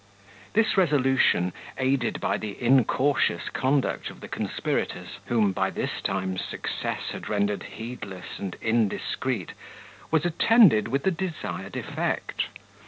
This 0.53 0.77
resolution, 0.77 1.53
aided 1.77 2.19
by 2.19 2.39
the 2.39 2.59
incautious 2.59 3.49
conduct 3.49 4.09
of 4.09 4.19
the 4.19 4.27
conspirators, 4.27 5.19
whom, 5.27 5.51
by 5.51 5.69
this 5.69 6.01
time, 6.01 6.39
success 6.39 7.11
had 7.11 7.29
rendered 7.29 7.61
heedless 7.77 8.39
and 8.39 8.55
indiscreet, 8.61 9.51
was 10.09 10.25
attended 10.25 10.87
with 10.87 11.03
the 11.03 11.11
desired 11.11 11.75
effect. 11.75 12.47